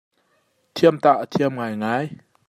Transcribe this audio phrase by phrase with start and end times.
[0.75, 2.05] Thiam tah a thiam ngaingai.